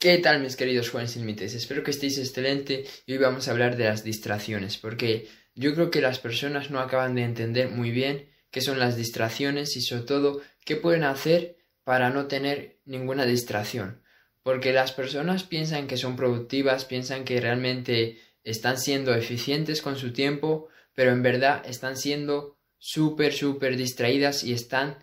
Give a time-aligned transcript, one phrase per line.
[0.00, 1.54] ¿Qué tal mis queridos jóvenes sin límites?
[1.54, 5.90] Espero que estéis excelente y hoy vamos a hablar de las distracciones porque yo creo
[5.90, 10.04] que las personas no acaban de entender muy bien qué son las distracciones y sobre
[10.04, 14.00] todo qué pueden hacer para no tener ninguna distracción.
[14.44, 20.12] Porque las personas piensan que son productivas, piensan que realmente están siendo eficientes con su
[20.12, 24.98] tiempo, pero en verdad están siendo súper, súper distraídas y están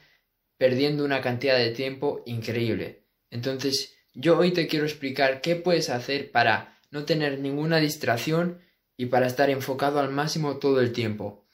[0.57, 3.03] perdiendo una cantidad de tiempo increíble.
[3.29, 8.61] Entonces, yo hoy te quiero explicar qué puedes hacer para no tener ninguna distracción
[8.97, 11.45] y para estar enfocado al máximo todo el tiempo.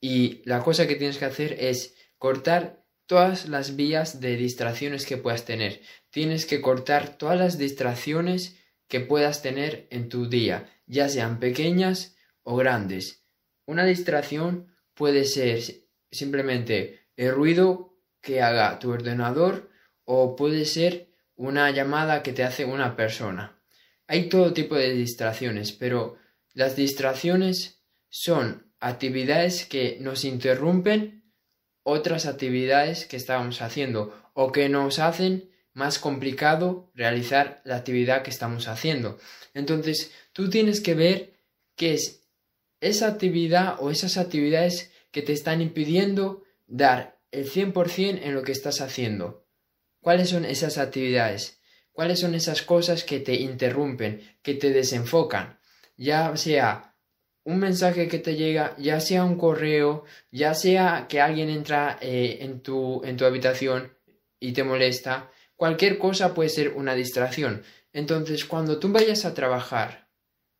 [0.00, 5.18] Y la cosa que tienes que hacer es cortar todas las vías de distracciones que
[5.18, 5.82] puedas tener.
[6.10, 8.58] Tienes que cortar todas las distracciones
[8.88, 13.26] que puedas tener en tu día, ya sean pequeñas o grandes.
[13.66, 15.60] Una distracción puede ser
[16.10, 19.70] simplemente el ruido que haga tu ordenador
[20.04, 23.60] o puede ser una llamada que te hace una persona.
[24.06, 26.16] Hay todo tipo de distracciones, pero
[26.52, 31.24] las distracciones son actividades que nos interrumpen
[31.82, 38.30] otras actividades que estábamos haciendo o que nos hacen más complicado realizar la actividad que
[38.30, 39.18] estamos haciendo.
[39.54, 41.40] Entonces, tú tienes que ver
[41.76, 42.28] qué es
[42.80, 48.52] esa actividad o esas actividades que te están impidiendo dar el 100% en lo que
[48.52, 49.43] estás haciendo.
[50.04, 51.62] ¿Cuáles son esas actividades?
[51.90, 55.58] ¿Cuáles son esas cosas que te interrumpen, que te desenfocan?
[55.96, 56.94] Ya sea
[57.42, 62.36] un mensaje que te llega, ya sea un correo, ya sea que alguien entra eh,
[62.42, 63.96] en, tu, en tu habitación
[64.38, 67.62] y te molesta, cualquier cosa puede ser una distracción.
[67.94, 70.10] Entonces, cuando tú vayas a trabajar,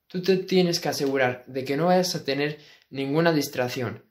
[0.07, 4.07] tú te tienes que asegurar de que no vayas a tener ninguna distracción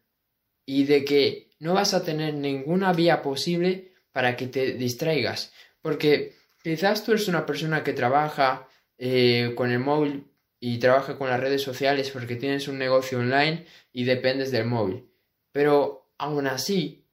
[0.63, 5.51] y de que no vas a tener ninguna vía posible para que te distraigas.
[5.81, 10.25] Porque quizás tú eres una persona que trabaja eh, con el móvil
[10.61, 15.09] y trabaja con las redes sociales porque tienes un negocio online y dependes del móvil.
[15.51, 17.05] Pero aún así,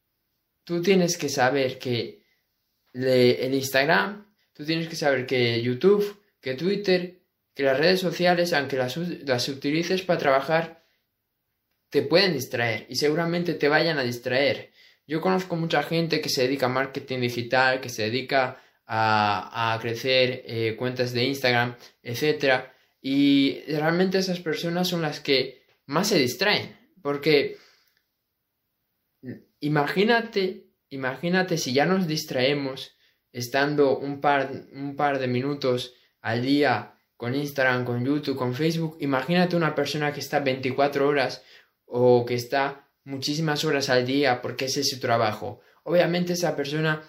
[0.63, 2.23] tú tienes que saber que
[2.93, 7.19] el Instagram, tú tienes que saber que YouTube, que Twitter,
[7.55, 10.85] que las redes sociales, aunque las, las utilices para trabajar,
[11.89, 14.70] te pueden distraer y seguramente te vayan a distraer.
[15.11, 20.45] Yo conozco mucha gente que se dedica a marketing digital, que se dedica a, crecer
[20.47, 22.67] eh, cuentas de Instagram, etc.
[23.03, 26.79] Y realmente esas personas son las que más se distraen.
[27.03, 27.57] Porque
[29.59, 32.97] imagínate, imagínate si ya nos distraemos
[33.33, 38.97] estando un par, un par de minutos al día con Instagram, con YouTube, con Facebook.
[39.01, 41.43] Imagínate una persona que está 24 horas
[41.85, 45.61] o que está muchísimas horas al día porque ese es su trabajo.
[45.85, 47.03] Obviamente esa persona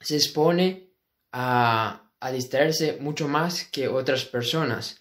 [0.00, 0.92] se expone
[1.32, 5.00] a, a distraerse mucho más que otras personas.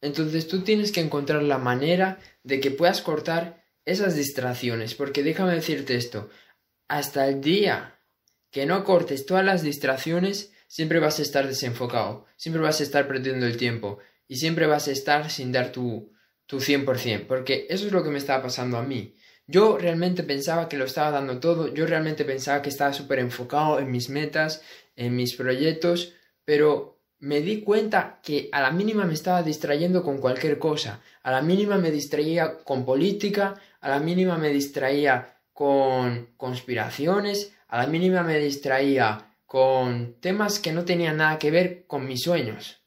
[0.00, 5.54] Entonces tú tienes que encontrar la manera de que puedas cortar esas distracciones, porque déjame
[5.54, 6.28] decirte esto,
[6.88, 8.00] hasta el día
[8.50, 13.08] que no cortes todas las distracciones, siempre vas a estar desenfocado, siempre vas a estar
[13.08, 16.12] perdiendo el tiempo y siempre vas a estar sin dar tu,
[16.46, 19.16] tu 100%, porque eso es lo que me estaba pasando a mí.
[19.50, 23.78] Yo realmente pensaba que lo estaba dando todo, yo realmente pensaba que estaba súper enfocado
[23.78, 24.62] en mis metas,
[24.94, 26.12] en mis proyectos,
[26.44, 31.32] pero me di cuenta que a la mínima me estaba distrayendo con cualquier cosa, a
[31.32, 37.86] la mínima me distraía con política, a la mínima me distraía con conspiraciones, a la
[37.86, 42.82] mínima me distraía con temas que no tenían nada que ver con mis sueños.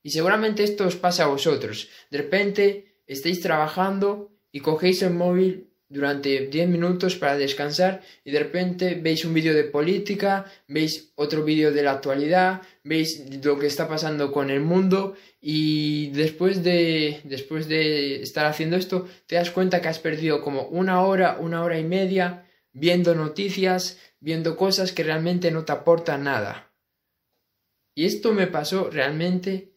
[0.00, 1.88] Y seguramente esto os pasa a vosotros.
[2.08, 8.38] De repente estáis trabajando y cogéis el móvil durante 10 minutos para descansar y de
[8.38, 13.66] repente veis un vídeo de política, veis otro vídeo de la actualidad, veis lo que
[13.66, 19.50] está pasando con el mundo y después de, después de estar haciendo esto te das
[19.50, 24.92] cuenta que has perdido como una hora, una hora y media viendo noticias, viendo cosas
[24.92, 26.72] que realmente no te aportan nada.
[27.94, 29.76] Y esto me pasó realmente,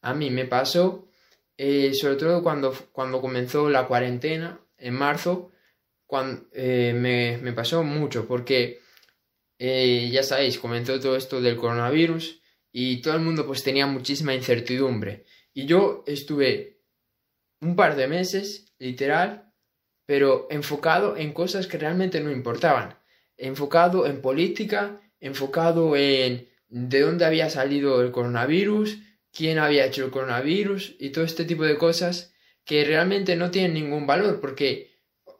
[0.00, 1.08] a mí me pasó,
[1.56, 5.52] eh, sobre todo cuando, cuando comenzó la cuarentena, en marzo,
[6.06, 8.80] cuando, eh, me, pasó mucho porque
[9.58, 12.40] eh, ya sabéis, comenzó todo esto del coronavirus
[12.72, 15.24] y todo el mundo pues tenía muchísima incertidumbre.
[15.52, 16.82] Y yo estuve
[17.60, 19.52] un par de meses, literal,
[20.04, 22.98] pero enfocado en cosas que realmente no importaban.
[23.36, 28.98] Enfocado en política, enfocado en de dónde había salido el coronavirus,
[29.32, 32.34] quién había hecho el coronavirus y todo este tipo de cosas
[32.66, 34.90] que realmente no tienen ningún valor porque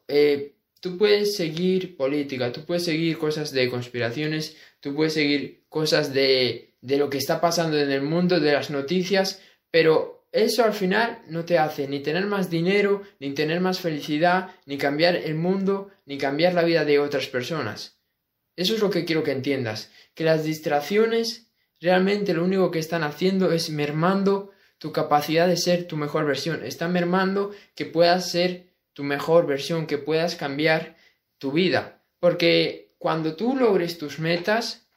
[0.09, 6.15] eh, tú puedes seguir política, tú puedes seguir cosas de conspiraciones, tú puedes seguir cosas
[6.15, 9.43] de, de lo que está pasando en el mundo, de las noticias,
[9.73, 14.55] pero eso al final no te hace ni tener más dinero, ni tener más felicidad,
[14.65, 17.99] ni cambiar el mundo, ni cambiar la vida de otras personas.
[18.55, 21.51] Eso es lo que quiero que entiendas, que las distracciones
[21.81, 26.65] realmente lo único que están haciendo es mermando tu capacidad de ser tu mejor versión,
[26.65, 30.97] están mermando que puedas ser tu mejor versión, que puedas cambiar
[31.39, 34.89] tu vida, porque cuando tú logres tus metas,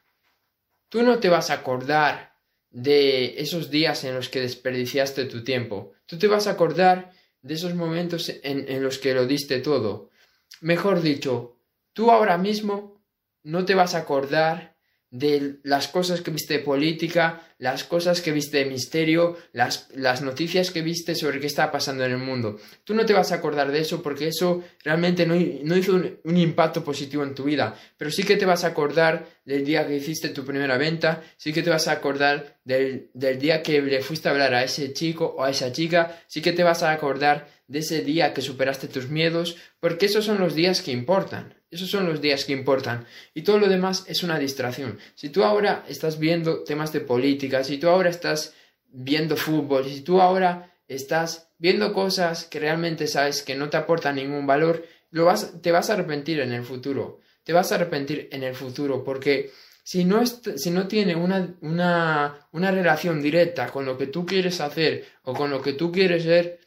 [0.90, 2.36] tú no te vas a acordar
[2.70, 7.12] de esos días en los que desperdiciaste tu tiempo, tú te vas a acordar
[7.42, 10.10] de esos momentos en, en los que lo diste todo.
[10.62, 11.58] Mejor dicho,
[11.94, 13.02] tú ahora mismo
[13.44, 14.76] no te vas a acordar
[15.12, 20.22] de las cosas que viste de política, las cosas que viste de misterio, las, las,
[20.22, 22.58] noticias que viste sobre qué está pasando en el mundo.
[22.84, 26.20] Tú no te vas a acordar de eso porque eso realmente no, no hizo un,
[26.24, 29.88] un, impacto positivo en tu vida, pero sí que te vas a acordar del día
[29.88, 33.82] que hiciste tu primera venta, sí que te vas a acordar del, del día que
[33.82, 36.84] le fuiste a hablar a ese chico o a esa chica, sí que te vas
[36.84, 40.92] a acordar de ese día que superaste tus miedos, porque esos son los días que
[40.92, 41.59] importan.
[41.72, 43.06] Esos son los días que importan.
[43.34, 44.98] Y todo lo demás es una distracción.
[45.16, 48.54] Si tú ahora estás viendo temas de política, si tú ahora estás
[48.88, 54.16] viendo fútbol, si tú ahora estás viendo cosas que realmente sabes que no te aportan
[54.16, 57.20] ningún valor, lo vas, te vas a arrepentir en el futuro.
[57.44, 59.52] Te vas a arrepentir en el futuro porque
[59.84, 64.62] si no, si no tiene una, una, una relación directa con lo que tú quieres
[64.62, 66.60] hacer o con lo que tú quieres ser,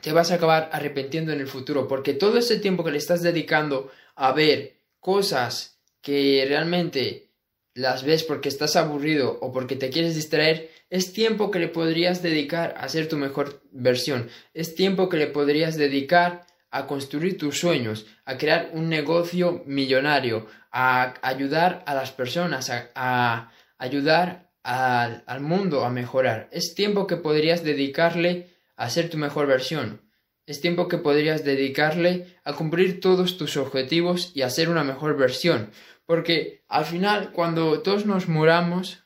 [0.00, 3.22] te vas a acabar arrepintiendo en el futuro, porque todo ese tiempo que le estás
[3.22, 7.32] dedicando a ver cosas que realmente
[7.74, 12.22] las ves porque estás aburrido o porque te quieres distraer, es tiempo que le podrías
[12.22, 17.58] dedicar a ser tu mejor versión, es tiempo que le podrías dedicar a construir tus
[17.58, 25.40] sueños, a crear un negocio millonario, a ayudar a las personas, a, ayudar al, al
[25.40, 26.48] mundo a mejorar.
[26.50, 30.00] Es tiempo que podrías dedicarle a ser tu mejor versión.
[30.46, 35.16] Es tiempo que podrías dedicarle a cumplir todos tus objetivos y a ser una mejor
[35.16, 35.70] versión.
[36.04, 39.04] Porque al final, cuando todos nos muramos,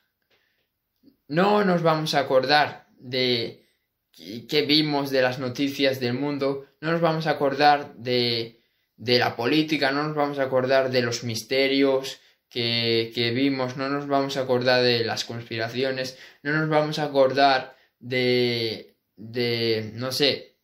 [1.27, 3.63] no nos vamos a acordar de
[4.11, 8.61] qué vimos de las noticias del mundo, no nos vamos a acordar de,
[8.95, 12.19] de la política, no nos vamos a acordar de los misterios
[12.49, 17.03] que, que vimos, no nos vamos a acordar de las conspiraciones, no nos vamos a
[17.03, 20.56] acordar de, de, no sé,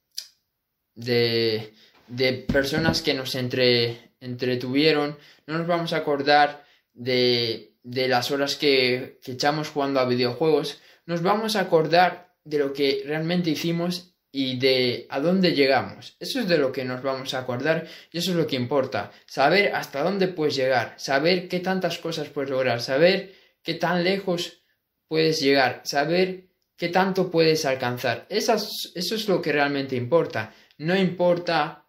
[0.95, 1.73] de,
[2.07, 5.17] de personas que nos entre, entretuvieron,
[5.47, 10.81] no nos vamos a acordar de, de las horas que, que echamos jugando a videojuegos,
[11.05, 16.17] nos vamos a acordar de lo que realmente hicimos y de a dónde llegamos.
[16.19, 19.11] Eso es de lo que nos vamos a acordar y eso es lo que importa.
[19.27, 24.63] Saber hasta dónde puedes llegar, saber qué tantas cosas puedes lograr, saber qué tan lejos
[25.07, 28.25] puedes llegar, saber qué tanto puedes alcanzar.
[28.29, 28.55] eso
[28.95, 30.53] es lo que realmente importa.
[30.77, 31.87] No importa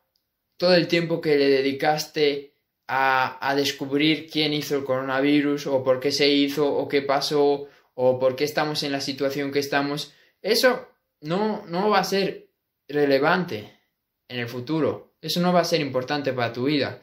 [0.57, 2.55] todo el tiempo que le dedicaste
[2.87, 7.69] a, a descubrir quién hizo el coronavirus o por qué se hizo o qué pasó
[7.95, 10.13] o por qué estamos en la situación que estamos.
[10.43, 10.89] Eso
[11.21, 12.51] no, no va a ser
[12.89, 13.81] relevante
[14.29, 15.17] en el futuro.
[15.21, 17.03] Eso no va a ser importante para tu vida.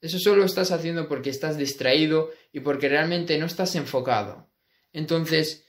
[0.00, 4.50] Eso solo estás haciendo porque estás distraído y porque realmente no estás enfocado.
[4.92, 5.64] Entonces,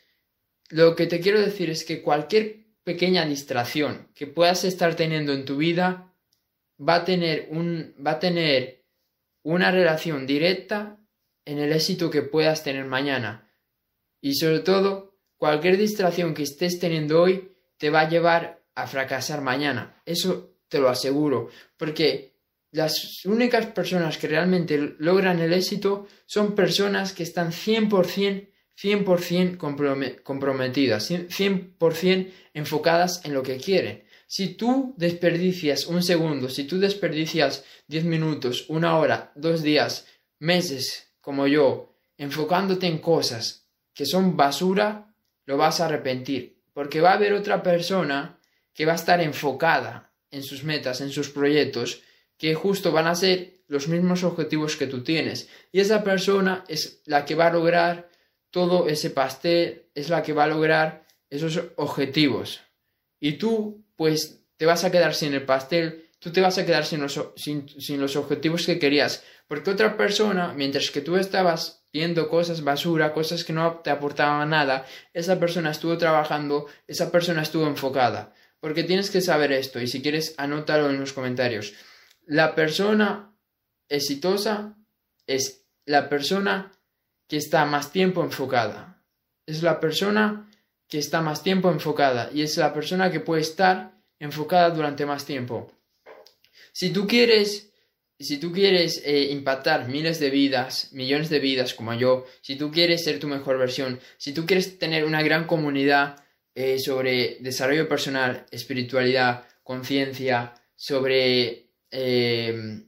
[0.70, 5.44] lo que te quiero decir es que cualquier pequeña distracción que puedas estar teniendo en
[5.44, 6.14] tu vida
[6.80, 8.86] va a tener un va a tener
[9.44, 10.98] una relación directa
[11.46, 13.52] en el éxito que puedas tener mañana.
[14.22, 19.42] Y sobre todo, cualquier distracción que estés teniendo hoy te va a llevar a fracasar
[19.42, 20.02] mañana.
[20.06, 22.36] Eso te lo aseguro, porque
[22.72, 28.50] las únicas personas que realmente logran el éxito son personas que están 100%
[28.82, 29.58] 100%
[30.24, 34.04] comprometidas, 100% enfocadas en lo que quieren.
[34.28, 40.08] Si tú desperdicias un segundo, si tú desperdicias 10 minutos, una hora, dos días,
[40.40, 45.14] meses, como yo, enfocándote en cosas que son basura,
[45.46, 48.40] lo vas a arrepentir, porque va a haber otra persona
[48.74, 52.02] que va a estar enfocada en sus metas, en sus proyectos,
[52.38, 55.50] que justo van a ser los mismos objetivos que tú tienes.
[55.72, 58.10] Y esa persona es la que va a lograr
[58.56, 62.62] todo ese pastel es la que va a lograr esos objetivos.
[63.20, 66.86] Y tú, pues, te vas a quedar sin el pastel, tú te vas a quedar
[66.86, 67.68] sin los, sin,
[68.00, 69.26] los objetivos que querías.
[69.50, 74.52] Porque otra persona, mientras que tú estabas viendo cosas basura, cosas que no te aportaban
[74.52, 78.34] nada, esa persona estuvo trabajando, esa persona estuvo enfocada.
[78.62, 81.74] Porque tienes que saber esto y si quieres anótalo en los comentarios.
[82.26, 83.36] La persona
[83.90, 84.78] exitosa
[85.28, 86.72] es la persona
[87.28, 89.04] que está más tiempo enfocada.
[89.46, 90.50] Es la persona
[90.88, 95.26] que está más tiempo enfocada y es la persona que puede estar enfocada durante más
[95.26, 95.72] tiempo.
[96.72, 97.72] Si tú quieres,
[98.20, 102.72] si tú quieres eh, impactar miles de vidas, millones de vidas como yo, si tú
[102.72, 107.88] quieres ser tu mejor versión, si tú quieres tener una gran comunidad eh, sobre desarrollo
[107.88, 112.84] personal, espiritualidad, conciencia, sobre eh,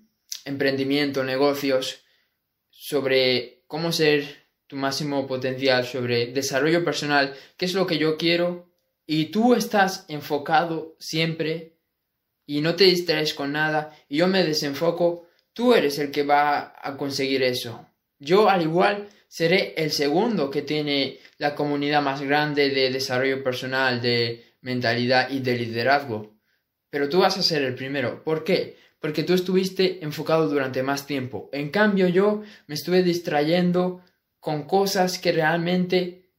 [0.45, 2.03] emprendimiento, negocios,
[2.69, 8.69] sobre cómo ser tu máximo potencial, sobre desarrollo personal, qué es lo que yo quiero,
[9.05, 11.77] y tú estás enfocado siempre
[12.45, 16.73] y no te distraes con nada, y yo me desenfoco, tú eres el que va
[16.81, 17.85] a conseguir eso.
[18.19, 24.01] Yo al igual seré el segundo que tiene la comunidad más grande de desarrollo personal,
[24.01, 26.37] de mentalidad y de liderazgo.
[26.89, 28.23] Pero tú vas a ser el primero.
[28.23, 28.77] ¿Por qué?
[28.99, 31.49] Porque tú estuviste enfocado durante más tiempo.
[31.51, 34.03] En cambio yo me estuve distrayendo
[34.39, 36.31] con cosas que realmente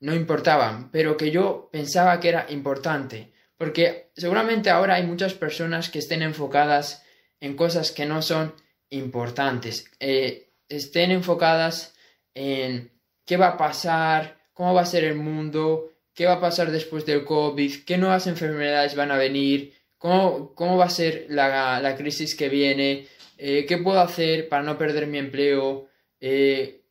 [0.00, 3.32] no importaban, pero que yo pensaba que era importante.
[3.56, 7.04] Porque seguramente ahora hay muchas personas que estén enfocadas
[7.40, 8.54] en cosas que no son
[8.90, 9.90] importantes.
[9.98, 11.96] Eh, estén enfocadas
[12.34, 12.92] en
[13.24, 17.04] qué va a pasar, cómo va a ser el mundo, qué va a pasar después
[17.06, 21.96] del COVID, qué nuevas enfermedades van a venir, cómo, cómo va a ser la, la
[21.96, 25.88] crisis que viene, eh, qué puedo hacer para no perder mi empleo,
[26.20, 26.82] eh,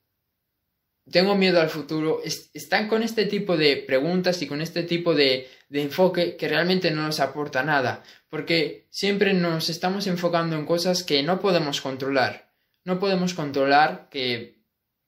[1.10, 5.48] tengo miedo al futuro, están con este tipo de preguntas y con este tipo de,
[5.70, 11.04] de, enfoque que realmente no nos aporta nada, porque siempre nos estamos enfocando en cosas
[11.04, 12.52] que no podemos controlar.
[12.84, 14.62] No podemos controlar que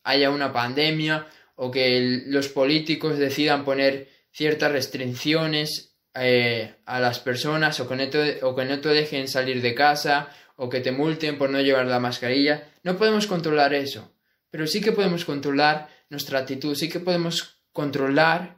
[0.04, 7.80] haya una pandemia o que los políticos decidan poner ciertas restricciones eh, a las personas
[7.80, 11.38] o que, no o que no te dejen salir de casa o que te multen
[11.38, 12.64] por no llevar la mascarilla.
[12.84, 14.12] No podemos controlar eso
[14.50, 18.58] pero sí que podemos controlar nuestra actitud, sí que podemos controlar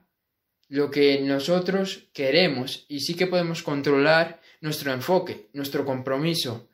[0.69, 6.69] lo que nosotros queremos y sí que podemos controlar nuestro enfoque, nuestro compromiso.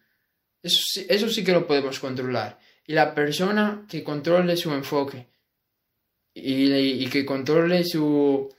[0.62, 2.60] Eso, sí que lo podemos controlar.
[2.86, 5.28] Y la persona que controle su enfoque
[6.34, 8.54] y, que controle su,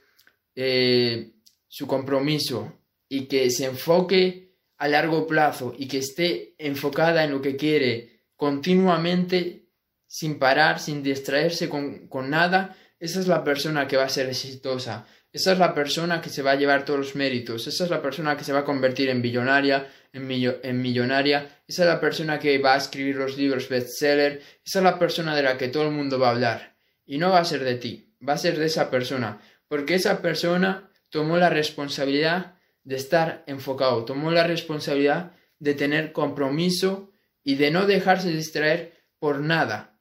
[0.55, 1.31] eh,
[1.69, 2.73] su compromiso
[3.07, 8.23] y que se enfoque a largo plazo y que esté enfocada en lo que quiere
[8.35, 9.67] continuamente
[10.07, 15.05] sin parar, sin distraerse con, nada, esa es la persona que va a ser exitosa.
[15.31, 17.67] Esa es la persona que se va a llevar todos los méritos.
[17.67, 20.27] Esa es la persona que se va a convertir en billonaria, en,
[20.63, 21.61] en millonaria.
[21.67, 24.41] Esa es la persona que va a escribir los libros bestseller.
[24.65, 26.75] Esa es la persona de la que todo el mundo va a hablar.
[27.05, 29.39] Y no va a ser de ti, va a ser de esa persona.
[29.67, 37.11] Porque esa persona tomó la responsabilidad de estar enfocado, tomó la responsabilidad de tener compromiso
[37.43, 39.99] y de no dejarse distraer por nada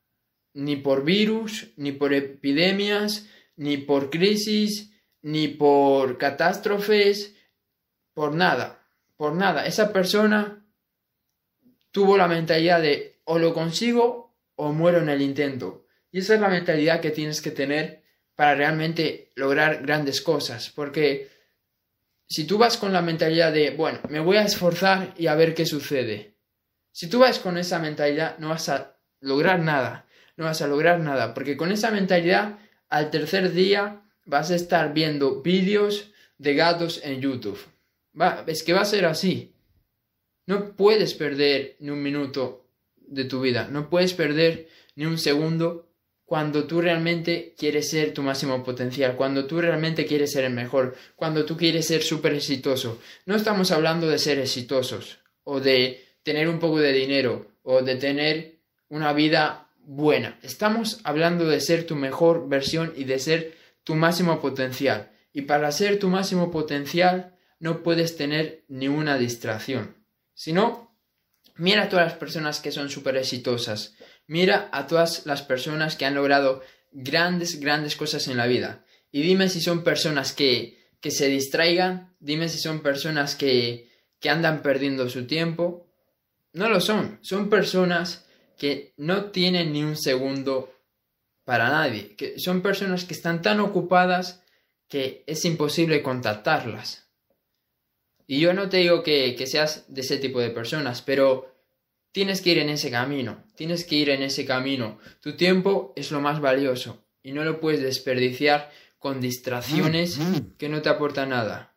[0.59, 7.37] ni por virus, ni por epidemias, ni por crisis, ni por catástrofes,
[8.12, 8.85] por nada,
[9.17, 9.67] por nada.
[9.67, 10.67] Esa persona
[11.93, 15.87] tuvo la mentalidad de o lo consigo o muero en el intento.
[16.11, 18.03] Y esa es la mentalidad que tienes que tener
[18.38, 21.28] para realmente lograr grandes cosas, porque
[22.28, 25.54] si tú vas con la mentalidad de, bueno, me voy a esforzar y a ver
[25.54, 26.37] qué sucede,
[26.92, 30.04] si tú vas con esa mentalidad no vas a lograr nada
[30.38, 34.95] no vas a lograr nada, porque con esa mentalidad al tercer día vas a estar
[34.95, 37.59] viendo vídeos de gatos en YouTube.
[38.18, 39.52] Va, es que va a ser así.
[40.47, 45.88] No puedes perder ni un minuto de tu vida, no puedes perder ni un segundo
[46.28, 50.94] cuando tú realmente quieres ser tu máximo potencial, cuando tú realmente quieres ser el mejor,
[51.16, 53.00] cuando tú quieres ser súper exitoso.
[53.25, 57.97] No estamos hablando de ser exitosos o de tener un poco de dinero o de
[57.97, 58.58] tener
[58.90, 60.38] una vida buena.
[60.42, 65.11] Estamos hablando de ser tu mejor versión y de ser tu máximo potencial.
[65.32, 69.97] Y para ser tu máximo potencial no puedes tener ni una distracción.
[70.35, 70.88] Si no,
[71.59, 73.95] mira a todas las personas que son súper exitosas.
[74.27, 76.62] Mira a todas las personas que han logrado
[76.93, 78.85] grandes, grandes cosas en la vida.
[79.11, 82.15] Y dime si son personas que, que se distraigan.
[82.21, 85.87] Dime si son personas que, que andan perdiendo su tiempo.
[86.53, 87.19] No lo son.
[87.23, 90.75] Son personas que no tienen ni un segundo
[91.45, 94.43] para nadie, que son personas que están tan ocupadas
[94.88, 97.08] que es imposible contactarlas.
[98.30, 101.56] Y yo no te digo que, que seas de ese tipo de personas, pero
[102.12, 104.99] tienes que ir en ese camino, tienes que ir en ese camino.
[105.23, 110.56] Tu tiempo es lo más valioso y no lo puedes desperdiciar con distracciones mm, mm.
[110.58, 111.75] que no te aportan nada.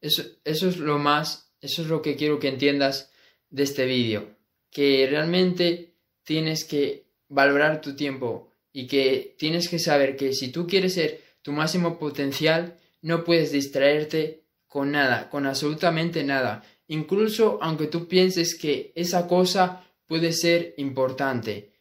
[0.00, 3.12] Eso, eso es lo más, eso es lo que quiero que entiendas
[3.50, 4.36] de este vídeo,
[4.70, 5.94] que realmente
[6.24, 11.22] tienes que valorar tu tiempo y que tienes que saber que si tú quieres ser
[11.42, 18.54] tu máximo potencial, no puedes distraerte con nada, con absolutamente nada, incluso aunque tú pienses
[18.54, 21.72] que esa cosa puede ser importante.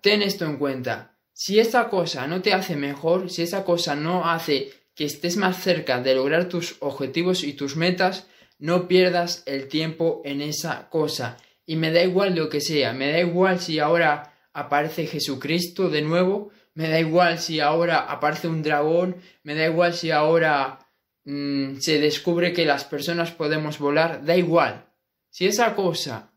[0.00, 1.18] Ten esto en cuenta.
[1.32, 5.62] Si esa cosa no te hace mejor, si esa cosa no hace que estés más
[5.62, 8.26] cerca de lograr tus objetivos y tus metas,
[8.58, 11.36] no pierdas el tiempo en esa cosa.
[11.66, 16.00] Y me da igual lo que sea, me da igual si ahora aparece Jesucristo de
[16.00, 20.85] nuevo, me da igual si ahora aparece un dragón, me da igual si ahora
[21.26, 24.92] mm, se descubre que las personas podemos volar, da igual.
[25.28, 26.32] Si esa cosa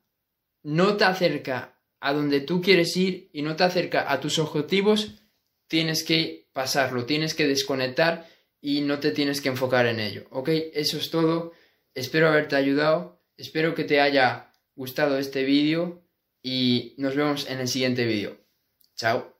[0.64, 5.24] no te acerca a donde tú quieres ir y no te acerca a tus objetivos,
[5.68, 8.28] tienes que pasarlo, tienes que desconectar
[8.62, 10.28] y no te tienes que enfocar en ello.
[10.32, 10.50] ¿Ok?
[10.74, 11.54] Eso es todo.
[11.94, 13.24] Espero haberte ayudado.
[13.38, 16.04] Espero que te haya gustado este vídeo
[16.42, 18.38] y nos vemos en el siguiente vídeo.
[18.96, 19.39] Chao.